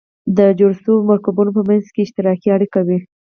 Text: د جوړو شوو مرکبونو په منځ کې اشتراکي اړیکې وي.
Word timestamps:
د 0.37 0.39
جوړو 0.59 0.77
شوو 0.81 1.07
مرکبونو 1.09 1.51
په 1.57 1.61
منځ 1.69 1.85
کې 1.93 2.01
اشتراکي 2.03 2.47
اړیکې 2.55 2.81
وي. 2.87 2.99